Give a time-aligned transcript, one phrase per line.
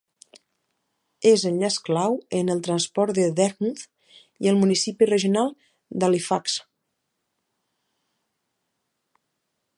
[1.31, 3.83] És enllaç clau en el transport de Dartmouth
[4.47, 5.55] i el municipi regional
[6.01, 6.59] d'Halifax.